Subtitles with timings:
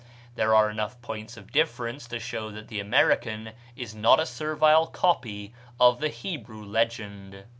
[0.33, 4.87] There are enough points of difference to show that the American is not a servile
[4.87, 7.43] copy of the Hebrew legend.